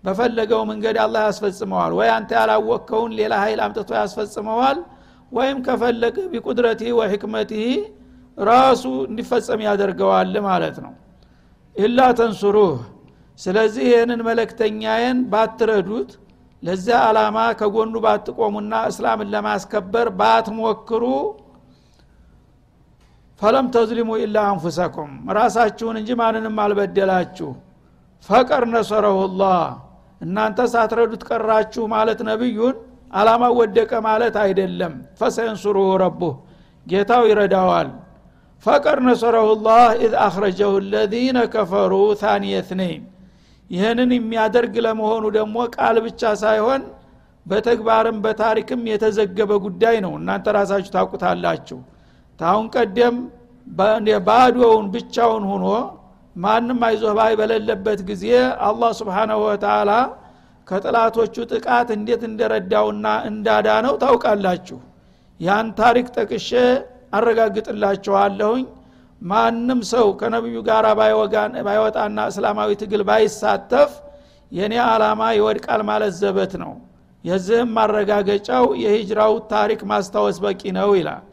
በፈለገው 0.04 0.60
መንገድ 0.70 0.96
አላህ 1.04 1.22
ያስፈጽመዋል። 1.28 1.92
ወይ 1.98 2.08
አንተ 2.14 2.30
ያላወቅከውን 2.38 3.12
ሌላ 3.18 3.32
ኃይል 3.42 3.60
አምጥቶ 3.64 3.90
ያስፈጽመዋል 4.00 4.78
ወይም 5.32 5.58
ከፈለገ 5.66 6.16
ቢቁድረቲህ 6.32 6.92
ወሕክመቲህ 6.98 7.74
ራሱ 8.38 8.84
እንዲፈጸም 9.06 9.60
ያደርገዋል 9.66 10.34
ማለት 10.46 10.76
ነው። 10.84 10.92
ኢላ 11.76 11.98
ተንሱሩህ 12.18 12.72
ስለዚህ 13.38 13.84
ይህንን 13.90 14.20
መለክተኛዬን 14.28 15.18
ባትረዱት 15.32 16.10
ለዚያ 16.62 16.96
አላማ 17.08 17.36
ከጎኑ 17.60 17.94
ባትቆሙና 18.04 18.72
እስላምን 18.90 19.28
ለማስከበር 19.34 20.08
ባትሞክሩ 20.18 21.04
ፈለም 23.40 23.66
ተዝሊሙ 23.74 24.10
ኢላ 24.22 24.38
አንፉሰኩም 24.50 25.10
ራሳችሁን 25.38 25.96
እንጂ 26.00 26.10
ማንንም 26.20 26.56
አልበደላችሁ። 26.64 27.50
ፈቀር 28.28 28.64
ነሰረሁላህ 28.72 29.60
እናንተ 30.20 30.60
ሳትረዱት 30.72 31.22
ቀራችሁ 31.30 31.84
ማለት 31.94 32.20
ነብዩን 32.28 32.76
አላማው 33.12 33.54
ወደቀ 33.60 33.92
ማለት 34.08 34.34
አይደለም። 34.42 34.92
فسينصره 35.20 35.86
ربه 36.02 36.34
ጌታው 36.86 37.22
ይረዳዋል 37.30 37.88
فقد 38.66 38.98
نصره 39.04 39.49
الله 39.49 39.82
إذ 40.04 40.14
أخرجه 40.24 40.72
الذين 40.92 41.38
كفروا 41.52 41.92
ثاني 42.20 42.56
اثنين 42.68 43.02
ይህንን 43.70 44.10
የሚያደርግ 44.16 44.74
ለመሆኑ 44.86 45.24
ደግሞ 45.36 45.56
ቃል 45.76 45.96
ብቻ 46.06 46.32
ሳይሆን 46.42 46.82
በተግባርም 47.46 48.18
በታሪክም 48.24 48.80
የተዘገበ 48.90 49.50
ጉዳይ 49.64 49.96
ነው። 50.04 50.12
እናንተ 50.18 50.46
ራሳችሁ 50.56 50.92
ታውቁታላችሁ። 50.96 51.78
ታሁን 52.40 52.66
ቀደም 52.74 53.16
ባዶውን 54.26 54.86
ብቻውን 54.94 55.44
ሁኖ 55.50 55.66
ማንም 56.36 56.80
አይዞህ 56.86 57.12
ባይ 57.18 57.32
በሌለበት 57.40 58.00
ጊዜ 58.10 58.24
አላህ 58.68 58.90
ስብሓናሁ 59.00 59.38
ወተላ 59.46 59.90
ከጥላቶቹ 60.66 61.34
ጥቃት 61.52 61.88
እንዴት 61.96 62.22
እንደረዳውና 62.28 63.06
እንዳዳነው 63.30 63.94
ታውቃላችሁ። 64.02 64.78
ያን 65.40 65.68
ታሪክ 65.80 66.06
ጠቅሼ 66.16 66.50
አረጋግጥላችኋለሁኝ። 67.12 68.64
ማንም 69.22 69.80
ሰው 69.90 70.06
ከነቢዩ 70.20 70.58
ጋር 70.68 70.84
ባይወጣና 71.66 72.18
እስላማዊ 72.30 72.70
ትግል 72.82 73.02
ባይሳተፍ 73.08 73.90
የኔ 74.52 74.74
አላማ 74.86 75.20
ይወድቃል 75.38 75.82
ማለት 75.90 76.12
ዘበት 76.20 76.52
ነው። 76.62 76.72
የዚህም 77.24 77.70
ማረጋገጫው 77.76 78.64
የሂጅራው 78.82 79.32
ታሪክ 79.52 79.80
ማስታወስ 79.90 80.36
በቂ 80.44 80.62
ነው 80.78 80.90
ይላል። 80.98 81.24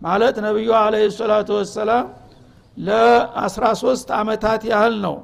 ማለት 0.00 0.36
ነቢዩ 0.46 0.70
አለ 0.80 0.94
ሰላቱ 1.16 1.50
ወሰላም 1.58 2.06
ለ13 2.76 4.10
አመታት 4.20 4.62
ያህል 4.72 4.96
ነው 5.06 5.16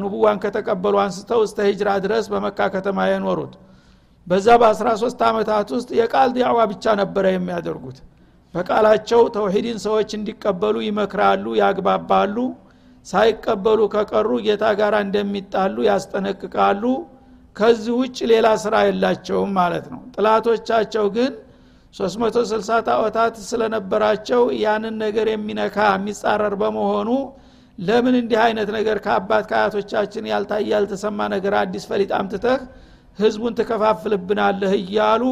ንቡዋን 0.00 0.38
ከተቀበሉ 0.42 0.94
አንስተው 1.02 1.40
እስተ 1.44 1.58
ሂጅራ 1.68 1.90
ድረስ 2.04 2.24
በመካ 2.32 2.68
ከተማ 2.74 2.98
የኖሩት። 3.10 3.52
በዛ 4.26 4.48
በ13 4.62 5.22
አመታት 5.28 5.68
ውስጥ 5.76 5.90
የቃል 6.00 6.30
ዲዕዋ 6.36 6.58
ብቻ 6.72 6.94
ነበረ 7.00 7.24
የሚያደርጉት 7.32 7.98
በቃላቸው 8.54 9.20
ተውሂድን 9.34 9.78
ሰዎች 9.84 10.10
እንዲቀበሉ 10.18 10.76
ይመክራሉ 10.86 11.44
ያግባባሉ። 11.60 12.36
ሳይቀበሉ 13.06 13.80
ከቀሩ 13.92 14.30
ጌታ 14.46 14.64
ጋር 14.80 14.94
እንደሚጣሉ 15.04 15.76
ያስጠነቅቃሉ። 15.88 16.82
ከዚህ 17.56 17.94
ውጭ 18.00 18.18
ሌላ 18.32 18.48
ስራ 18.64 18.74
የላቸውም 18.86 19.52
ማለት 19.58 19.86
ነው። 19.92 20.00
ጥላቶቻቸው 20.14 21.06
ግን 21.16 21.32
360 21.94 22.76
ጣዖታት 22.88 23.36
ስለነበራቸው 23.48 24.42
ያንን 24.64 24.94
ነገር 25.04 25.28
የሚነካ 25.32 25.78
የሚጻረር 25.94 26.54
በመሆኑ 26.60 27.08
ለምን 27.78 28.14
እንዲህ 28.20 28.38
አይነት 28.44 28.68
ነገር 28.76 28.96
ከአባት 29.04 29.44
ከአያቶቻችን 29.50 30.24
ያልታየ 30.32 30.68
ያልተሰማ 30.74 31.28
ነገር 31.34 31.54
አዲስ 31.62 31.84
ፈሊጥ 31.90 32.10
አምትተህ 32.18 32.60
ህዝቡን 33.18 33.54
ትከፋፍልብናለህ? 33.58 34.72
እያሉ 34.82 35.22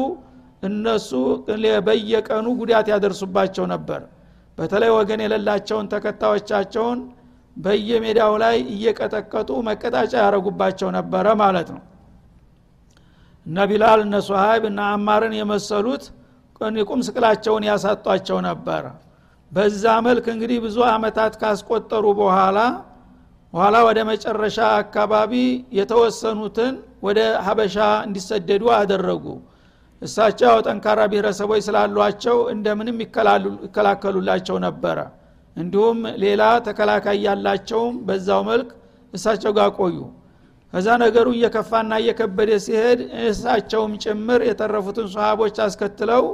እነሱ 0.63 1.09
በየቀኑ 1.87 2.47
ጉዳት 2.61 2.87
ያደርሱባቸው 2.93 3.65
ነበር። 3.73 4.01
በተለይ 4.57 4.91
ወገን 4.95 5.21
የሌላቸውን 5.25 5.89
ተከታዮቻቸውን 5.93 6.99
በየሜዳው 7.57 8.33
ላይ 8.43 8.57
እየቀጠቀጡ 8.73 9.49
መቀጣጫ 9.67 10.13
ያደረጉባቸው 10.19 10.89
ነበረ 10.97 11.27
ማለት 11.41 11.69
ነው። 11.75 11.83
እነ 13.45 13.57
ቢላል 13.69 13.99
እነ 14.05 14.15
ሶሀይብ 14.27 14.63
እነ 14.69 14.79
አማርን 14.93 15.33
የመሰሉት 15.39 16.03
ቁም 16.87 17.01
ስቅላቸውን 17.07 17.63
ያሳጧቸው 17.69 18.39
ነበረ 18.47 18.85
በዛ 19.51 19.83
መልክ 20.07 20.25
እንግዲህ 20.33 20.57
ብዙ 20.65 20.77
አመታት 20.89 21.33
ካስቆጠሩ 21.41 22.05
በኋላ 22.19 22.57
በኋላ 23.53 23.77
ወደ 23.87 23.99
መጨረሻ 24.09 24.57
አካባቢ 24.81 25.33
የተወሰኑትን 25.77 26.73
ወደ 27.05 27.19
ሀበሻ 27.45 27.77
እንዲሰደዱ 28.07 28.63
አደረጉ 28.75 29.25
እሳቸው 30.01 30.53
ጠንካራ 30.65 30.99
ብሔረሰቦች 31.11 31.61
ስላሏቸው 31.65 32.37
እንደምንም 32.53 32.97
ይከላከሉላቸው 33.03 34.57
ነበረ። 34.65 34.99
እንዲሁም 35.55 35.99
ሌላ 36.23 36.43
ተከላካይ 36.67 37.17
ያላቸውም 37.25 37.95
በዛው 38.07 38.41
መልክ 38.49 38.69
እሳቸው 39.13 39.51
ጋር 39.57 39.69
ቆዩ። 39.79 39.97
ከዛ 40.73 40.87
ነገሩ 41.03 41.27
እየከፋና 41.35 41.91
እየከበደ 42.01 42.49
ሲሄድ 42.65 42.99
እሳቸውም 43.29 43.93
ጭምር 44.03 44.41
የተረፉትን 44.49 45.07
ሰሃቦች 45.15 45.55
አስከትለው 45.65 46.25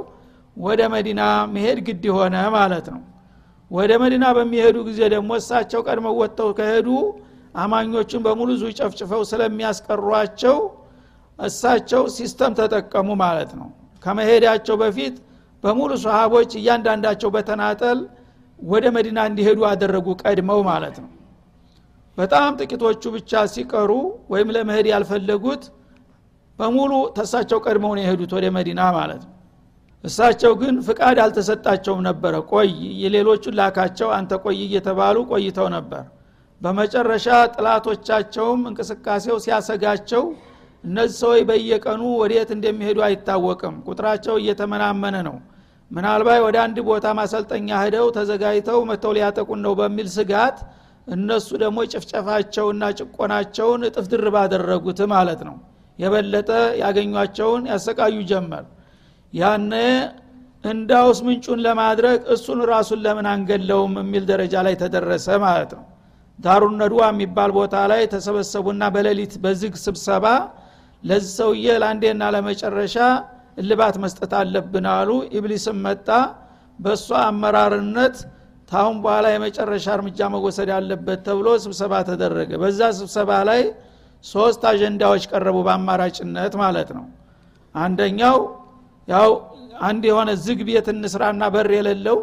ወደ 0.56 0.80
መዲና 0.94 1.22
መሄድ 1.54 1.78
ግድ 1.86 2.04
ሆነ 2.16 2.36
ማለት 2.56 2.86
ነው። 2.94 3.02
ወደ 3.70 3.92
መዲና 4.02 4.24
በሚሄዱ 4.36 4.76
ጊዜ 4.88 5.00
ደግሞ 5.14 5.30
እሳቸው 5.40 5.80
ቀድመው 5.86 6.14
ወጥተው 6.20 6.50
ከሄዱ 6.58 6.88
አማኞቹን 7.62 8.22
በሙሉ 8.26 8.50
ዙ 8.60 8.66
ጨፍጭፈው 8.78 9.22
ስለሚያስቀሯቸው 9.30 10.56
እሳቸው 11.38 12.02
system 12.16 12.52
ተጠቀሙ 12.58 13.08
ማለት 13.22 13.50
ነው። 13.58 13.68
ከመሄዳቸው 14.02 14.76
በፊት 14.82 15.14
በሙሉ 15.64 15.92
ሰሃቦች 16.04 16.50
እያንዳንዳቸው 16.60 17.30
በተናጠል 17.34 17.98
ወደ 18.58 18.84
መዲና 18.96 19.18
እንዲሄዱ 19.30 19.60
አደረጉ 19.70 20.08
ቀድመው 20.22 20.60
ማለት 20.68 20.96
ነው። 21.02 21.10
በጣም 22.18 22.50
ጥቂቶቹ 22.60 23.02
ብቻ 23.16 23.42
ሲቀሩ 23.54 23.90
ወይም 24.32 24.48
ለመሄድ 24.56 24.86
ያልፈለጉት 24.92 25.64
በሙሉ 26.58 26.92
ተሳቸው 27.16 27.58
ቀድመው 27.66 27.92
ነው 27.96 28.02
የሄዱት 28.04 28.32
ወደ 28.36 28.46
መዲና 28.56 28.82
ማለት 28.96 29.22
ነው። 29.26 29.32
እሳቸው 30.04 30.52
ግን 30.60 30.74
ፍቃድ 30.86 31.18
አልተሰጣቸውም 31.22 32.00
ነበረ። 32.08 32.34
ቆይ 32.50 32.68
የሌሎቹን 33.02 33.56
ላካቸው 33.60 34.08
አንተ 34.18 34.32
ቆይ 34.44 34.58
እየተባሉ 34.66 35.16
ቆይተው 35.30 35.68
ነበር። 35.76 36.04
በመጨረሻ 36.60 37.26
ጥላቶቻቸውም 37.54 38.60
እንቅስቃሴው 38.70 39.36
ሲያሰጋቸው 39.44 40.22
እነዚህ 40.84 41.16
ሰዎች 41.22 41.42
በየቀኑ 41.48 42.02
ወዴት 42.20 42.50
እንደሚሄዱ 42.56 42.98
አይታወቅም። 43.06 43.76
ቁጥራቸው 43.86 44.34
እየተመናመነ 44.40 45.16
ነው። 45.28 45.36
ምናልባት 45.90 46.40
ወደ 46.44 46.56
አንድ 46.64 46.76
ቦታ 46.88 47.06
ማሰልጠኛ 47.18 47.68
ሄደው 47.82 48.06
ተዘጋጅተው 48.16 48.78
መተው 48.88 49.12
ሊያጠቁን 49.16 49.60
ነው 49.66 49.72
በሚል 49.80 50.08
ስጋት 50.16 50.56
እነሱ 51.06 51.48
ደግሞ 51.62 51.78
ጭፍጨፋቸውና 51.92 52.84
ጭቆናቸውን 52.98 53.82
እጥፍ 53.88 54.06
ድርብ 54.12 54.36
አደረጉት 54.42 55.00
ማለት 55.12 55.40
ነው። 55.48 55.56
የበለጠ 55.98 56.50
ያገኟቸውን 56.80 57.62
ያሰቃዩ 57.70 58.16
ጀመር። 58.30 58.64
ያነ 59.32 59.72
እንዳውስ 60.64 61.18
ምንጩን 61.26 61.60
ለማድረግ 61.66 62.20
እሱን 62.34 62.60
ራሱን 62.70 63.00
ለምን 63.04 63.26
አንገለውም 63.32 63.94
የሚል 64.00 64.24
ደረጃ 64.30 64.54
ላይ 64.66 64.74
ተደረሰ 64.82 65.28
ማለት 65.44 65.72
ነው። 65.78 65.84
ዳሩን 66.38 66.74
ነድዋ 66.80 67.02
የሚባል 67.10 67.50
ቦታ 67.58 67.76
ላይ 67.92 68.02
ተሰበሰቡና 68.12 68.84
በሌሊት 68.94 69.34
በዝግ 69.44 69.74
ስብሰባ 69.84 70.24
ለዚህ 71.06 71.32
ሰውዬ 71.38 71.66
ለአንዴና 71.82 72.22
ለመጨረሻ 72.34 72.96
እልባት 73.58 73.96
መስጠት 74.02 74.32
አለብን 74.40 74.86
አሉ። 74.94 75.10
ኢብሊስም 75.38 75.78
መጣ። 75.86 76.08
በእሷ 76.78 77.08
አመራርነት 77.26 78.16
ታሁን 78.70 78.96
በኋላ 79.02 79.26
የመጨረሻ 79.32 79.86
እርምጃ 79.96 80.20
መወሰድ 80.34 80.70
አለበት 80.76 81.20
ተብሎ 81.26 81.48
ስብሰባ 81.64 81.92
ተደረገ። 82.08 82.50
በዛ 82.62 82.80
ስብሰባ 82.98 83.30
ላይ 83.48 83.62
ሶስት 84.24 84.62
አጀንዳዎች 84.70 85.24
ቀረቡ 85.32 85.56
በአማራጭነት 85.66 86.54
ማለት 86.62 86.88
ነው። 86.96 87.04
አንደኛው 87.74 88.36
ያው 89.08 89.30
አንድ 89.82 90.02
የሆነ 90.10 90.30
ዝግ 90.44 90.60
ቤት 90.68 90.86
እንስራና 90.92 91.42
በር 91.54 91.70
የሌለው 91.76 92.18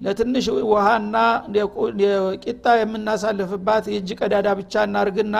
ለትንሽ 0.00 0.46
ውሃና 0.70 1.16
ቂጣ 2.44 2.64
የምናሳልፍባት 2.80 3.84
የእጅ 3.92 4.10
ቀዳዳ 4.20 4.48
ብቻ 4.60 4.84
እናርግና 4.88 5.36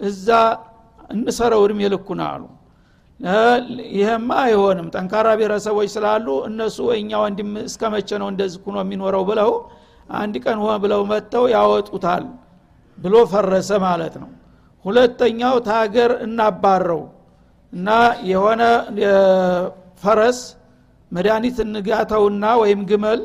እዛ 0.00 0.28
እንሰረው 1.14 1.62
እድሜ 1.66 1.80
ልኩና 1.92 2.22
አሉ። 2.30 2.42
ይህማ 3.96 4.30
አይሆንም። 4.44 4.86
ጠንካራ 4.94 5.28
ብሔረሰቦች 5.38 5.88
ስላሉ 5.94 6.26
እነሱ 6.48 6.78
እኛ 6.96 7.10
ወንድም 7.24 7.50
እስከ 7.64 7.82
መቼ 7.94 8.10
ነው 8.22 8.28
እንደዚህ 8.32 8.58
ኩኖ 8.64 8.76
የሚኖረው 8.84 9.22
ብለው 9.30 9.50
አንድ 10.14 10.34
ቀን 10.44 10.58
ሆ 10.62 10.72
ብለው 10.82 11.02
መጥተው 11.10 11.44
ያወጡታል 11.54 12.24
ብሎ 12.98 13.14
ፈረሰ 13.32 13.70
ማለት 13.86 14.14
ነው። 14.22 14.30
ሁለተኛው 14.84 15.56
ታገር 15.68 16.12
እናባረው 16.26 17.02
እና 17.72 17.88
የሆነ 18.30 18.62
ፈረስ 20.02 20.40
መድኃኒት 21.12 21.56
እንጋተውና 21.64 22.44
ወይም 22.62 22.80
ግመል 22.90 23.20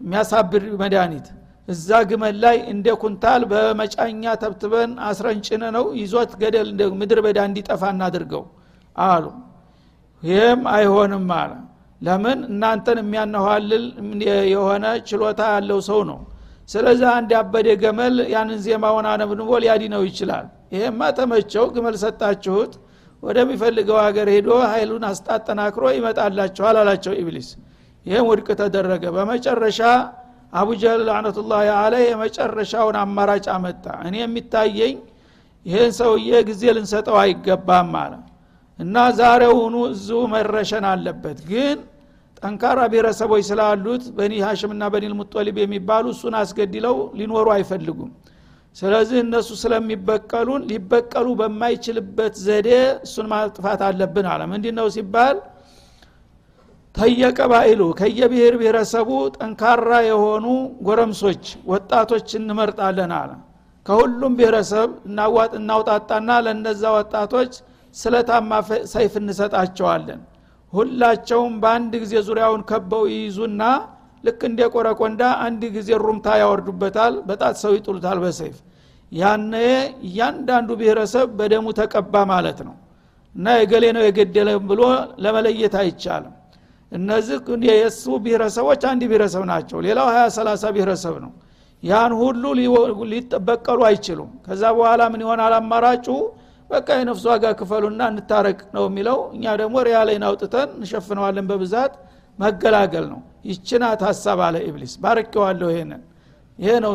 የሚያሳብር 0.00 0.64
መድኃኒት 0.82 1.26
እዛ 1.68 1.88
ግመል 2.10 2.36
ላይ 2.42 2.56
እንደ 2.72 2.86
ኩንታል 3.00 3.42
በመጫኛ 3.50 4.22
ተብትበን 4.42 4.92
አስረንጭነ 5.08 5.64
ነው 5.76 5.84
ይዞት 6.00 6.32
ገደል 6.42 6.68
ምድር 7.00 7.18
በዳ 7.26 7.38
እንዲጠፋ 7.48 7.82
እናድርገው 7.94 8.44
አሉ። 8.96 9.24
ይህም 10.22 10.62
አይሆንም 10.74 11.26
አለ። 11.34 11.52
ለምን? 12.00 12.38
እናንተን 12.50 12.98
የሚያነኋልል 13.02 13.84
የሆነ 14.52 14.84
ችሎታ 15.08 15.40
ያለው 15.54 15.80
ሰው 15.88 16.00
ነው። 16.10 16.18
ስለዚህ 16.68 17.08
አንድ 17.16 17.30
ያበደ 17.36 17.68
ገመል 17.82 18.16
ያንን 18.32 18.58
ዜማውን 18.66 19.06
አነብንቦ 19.12 19.50
ሊያዲነው 19.62 20.02
ይችላል። 20.08 20.46
ይሄማ 20.74 21.00
ተመቸው 21.18 21.64
ግመል 21.74 21.96
ሰጣችሁት 22.02 22.72
ወደሚፈልገው 23.22 23.98
ሀገር 24.04 24.28
ሄዶ 24.34 24.48
ኃይሉን 24.72 25.04
አስጣጠናክሮ 25.08 25.84
ይመጣላቸዋል 25.96 26.76
አላቸው 26.82 27.14
ኢብሊስ። 27.22 27.48
ይህም 28.06 28.26
ውድቅ 28.30 28.48
ተደረገ። 28.60 29.04
በመጨረሻ 29.16 29.80
አቡጀህል 30.52 31.02
ላዕነቱላህ 31.08 31.60
አለ 31.78 31.94
የመጨረሻውን 32.04 32.96
አማራጭ 33.02 33.46
አመጣ። 33.54 33.84
እኔ 34.06 34.14
የሚታየኝ 34.22 34.96
ይህን 35.66 35.92
ሰውዬ 35.98 36.30
ጊዜ 36.48 36.62
ልንሰጠው 36.76 37.16
አይገባም 37.22 37.92
አለ። 38.02 38.12
እና 38.78 38.96
ዛሬውኑ 39.18 39.76
እዚሁ 39.92 40.18
መረሸን 40.34 40.84
አለበት። 40.90 41.38
ግን 41.50 41.78
ጠንካራ 42.42 42.80
ብሔረሰቦች 42.90 43.42
ስላሉት 43.48 44.02
በኒ 44.16 44.32
ሀሽምና 44.44 44.82
በኒል 44.92 45.14
ሙጦሊብ 45.20 45.56
የሚባሉ 45.62 46.04
እሱን 46.14 46.34
አስገድለው 46.40 46.96
ሊኖሩ 47.18 47.46
አይፈልጉም። 47.54 48.10
ስለዚህ 48.76 49.18
እነሱ 49.24 49.48
ስለሚበቀሉን 49.62 50.62
ሊበቀሉ 50.70 51.26
በማይችልበት 51.40 52.34
ዘዴ 52.44 52.68
እሱን 53.06 53.26
ማጥፋት 53.32 53.80
አለብን 53.88 54.26
አለ። 54.32 54.42
ምንድ 54.52 54.66
ነው 54.78 54.88
ሲባል 54.96 55.36
ተየቀባኢሉ 56.98 57.82
ከየብሔር 57.98 58.54
ብሔረሰቡ 58.60 59.08
ጠንካራ 59.36 59.90
የሆኑ 60.06 60.46
ጎረምሶች 60.86 61.42
ወጣቶች 61.70 62.28
እንመርጣለን 62.38 63.12
አለ። 63.18 63.30
ከሁሉም 63.86 64.32
ብሔረሰብ 64.38 64.88
እናዋጥ 65.08 65.52
እናውጣጣና 65.60 66.30
ለነዛ 66.46 66.82
ወጣቶች 66.96 67.52
ስለታማ 67.94 68.50
ሰይፍ 68.92 69.12
እንሰጣቸዋለን። 69.20 70.20
ሁላቸውም 70.72 71.54
በአንድ 71.62 71.92
ጊዜ 72.02 72.14
ዙሪያውን 72.26 72.62
ከበው 72.70 73.04
ይይዙና 73.12 73.62
ልክ 74.24 74.40
እንደ 74.48 74.60
ቆረቆንዳ 74.74 75.22
አንድ 75.44 75.62
ጊዜ 75.76 75.90
ሩምታ 76.04 76.28
ያወርዱበታል 76.42 77.14
በጣት 77.28 77.56
ሰው 77.62 77.72
ይጥሉታል 77.76 78.18
በሰይፍ። 78.24 78.56
ያነ 79.12 79.52
እያንዳንዱ 80.06 80.70
ብሔረሰብ 80.80 81.28
በደሙ 81.38 81.66
ተቀባ 81.78 82.14
ማለት 82.32 82.58
ነው። 82.66 82.74
እና 83.34 83.46
የገሌ 83.60 83.84
ነው 83.96 84.02
የገደለ 84.06 84.50
ብሎ 84.68 84.82
ለመለየት 85.24 85.74
አይቻልም 85.82 86.34
እነዚህ 86.92 87.38
የእሱ 87.70 88.04
ብሔረሰቦች 88.24 88.82
አንድ 88.90 89.02
ብሔረሰብ 89.10 89.42
ናቸው። 89.50 89.78
ሌላው 89.86 90.06
ሀያ 90.10 90.24
ሰላሳ 90.36 90.64
ብሔረሰብ 90.76 91.14
ነው። 91.24 91.32
ያን 91.82 92.12
ሁሉ 92.20 92.44
ሊበቀሉ 93.10 93.80
አይችሉም። 93.88 94.30
ከዛ 94.46 94.62
በኋላ 94.76 95.02
ምን 95.12 95.20
ይሆናል 95.24 95.54
አማራጩ? 95.58 96.06
በቃ 96.70 96.88
የነፍሱ 96.98 97.24
ዋጋ 97.32 97.44
ክፈሉና 97.58 98.00
እንታረቅ 98.12 98.58
ነው 98.74 98.84
የሚለው። 98.88 99.18
እኛ 99.34 99.44
ደግሞ 99.60 99.76
ሪያላይን 99.88 100.24
አውጥተን 100.28 100.68
እንሸፍነዋለን 100.78 101.46
በብዛት። 101.50 101.92
መገላገል 102.38 103.06
ነው። 103.12 103.20
ይችናት 103.46 104.00
ሀሳብ 104.08 104.38
አለ 104.46 104.56
ኢብሊስ። 104.68 104.92
ባርኬዋለሁ 105.02 105.68
ይሄንን። 105.72 106.02
ይሄ 106.58 106.70
ነው 106.84 106.92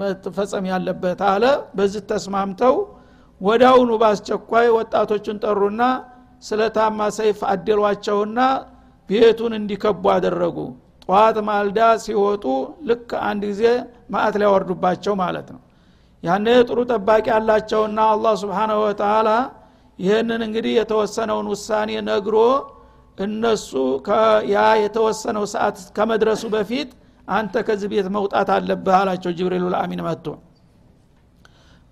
መፈጸም 0.00 0.64
ያለበት 0.70 1.20
አለ። 1.30 1.44
በዚህ 1.76 2.02
ተስማምተው 2.10 2.74
ወዳውኑ 3.40 3.90
በአስቸኳይ 4.02 4.66
ወጣቶቹን 4.76 5.38
ጠሩና 5.44 5.82
ስለታማ 6.42 7.00
ሰይፍ 7.18 7.38
አደሏቸውና 7.50 8.38
ቤቱን 9.08 9.52
እንዲከቡ 9.58 10.04
አደረጉ። 10.14 10.56
ጠዋት 11.04 11.36
ማልዳ 11.48 11.80
ሲወጡ 12.04 12.44
ልክ 12.88 13.10
አንድ 13.28 13.42
ጊዜ 13.50 13.62
ማአት 14.12 14.34
ሊያወርዱባቸው 14.40 15.14
ማለት 15.22 15.48
ነው። 15.54 15.60
ያነ 16.22 16.46
ጥሩ 16.68 16.78
ጠባቂ 16.90 17.26
ያላቸውና 17.34 17.98
አላህ 18.12 18.34
ስብሓናሁ 18.42 18.78
ወተላ 18.86 19.28
ይህንን 19.98 20.40
እንግዲህ 20.46 20.72
የተወሰነውን 20.78 21.46
ውሳኔ 21.52 21.90
ነግሮ 22.08 22.36
እነሱ 23.18 23.70
ያ 24.52 24.64
የተወሰነው 24.82 25.44
ሰዓት 25.52 25.76
ከመድረሱ 25.96 26.44
በፊት 26.54 26.90
አንተ 27.28 27.54
ከዚህ 27.68 27.88
ቤት 27.92 28.08
መውጣት 28.16 28.48
አለብህ 28.56 28.96
አላቸው። 28.98 29.30
ጅብሪሉ 29.38 29.64
ልአሚን 29.74 30.02
መጥቶ 30.06 30.26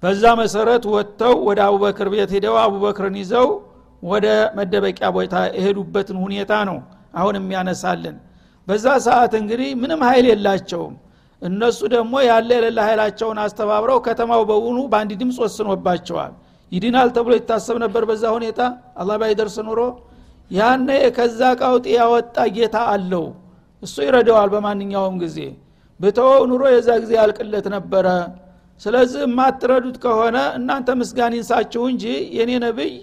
በዛ 0.03 0.23
መሰረት 0.41 0.85
ወጥተው 0.95 1.35
ወደ 1.49 1.61
አቡበክር 1.67 2.09
ቤት 2.15 2.31
ሂደው 2.37 2.57
አቡበክርን 2.65 3.17
ይዘው 3.21 3.49
ወደ 4.03 4.27
መደበቂያ 4.59 5.09
ቦታ 5.17 5.35
የሄዱበትን 5.57 6.17
ሁኔታ 6.25 6.53
ነው 6.69 6.79
አሁን 7.15 7.35
የሚያነሳልን። 7.39 8.17
በዛ 8.67 8.87
ሰዓት 9.07 9.33
እንግዲህ 9.41 9.71
ምንም 9.81 10.01
ኃይል 10.09 10.27
የላቸውም። 10.31 10.95
እነሱ 11.43 11.81
ደግሞ 11.95 12.15
ያለ 12.29 12.49
የሌለ 12.57 12.79
ኃይላቸውን 12.87 13.39
አስተባብረው 13.43 13.99
ከተማው 14.07 14.43
በውኑ 14.51 14.79
በአንድ 14.93 15.13
ድምፅ 15.21 15.39
ወስኖባቸዋል። 15.45 16.33
ይድናል 16.73 17.09
ተብሎ 17.17 17.33
ይታሰብ 17.39 17.77
ነበር 17.85 18.03
በዛ 18.11 18.25
ሁኔታ? 18.37 18.61
አላህ 19.01 19.17
ባይደርስ 19.23 19.57
ኑሮ? 19.67 19.81
ያነ 20.51 20.89
ከዛ 21.17 21.41
ቃውጢ 21.61 21.87
ያወጣ 21.99 22.37
ጌታ 22.57 22.77
አለው። 22.93 23.27
እሱ 23.83 23.97
ይረዳዋል 24.07 24.49
በማንኛውም 24.55 25.17
ጊዜ። 25.23 25.39
ብተወው 26.01 26.43
ኑሮ 26.51 26.63
የዛ 26.75 26.89
ጊዜ 27.03 27.13
ያልቅለት 27.21 27.67
ነበረ። 27.75 28.07
ስለዚህ 28.83 29.21
የማትረዱት 29.27 29.97
ከሆነ 30.05 30.37
እናንተ 30.59 30.89
ምስጋን 31.01 31.35
ይንሳችሁ 31.37 31.83
እንጂ 31.93 32.05
የኔ 32.37 32.51
ነብይ 32.65 32.95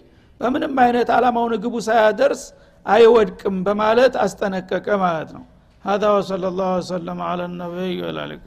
በምንም 0.42 0.74
አይነት 0.84 1.10
አላማውን 1.16 1.54
ግቡ 1.64 1.76
ሳያደርስ 1.88 2.42
አይወድቅም 2.86 3.56
በማለት 3.68 4.14
አስጠነቀቀ 4.26 4.88
ማለት 5.06 5.32
ነው 5.38 5.46
هذا 5.86 6.08
وصلى 6.18 6.48
الله 6.52 6.72
وسلم 6.80 7.18
على 7.30 7.44
النبي 7.46 7.94
وعلى 8.02 8.20
اله 8.26 8.40